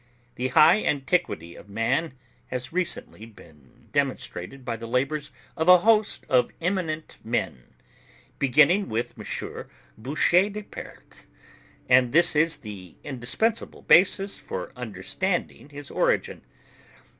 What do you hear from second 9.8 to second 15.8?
Boucher de Perthes; and this is the indispensable basis for understanding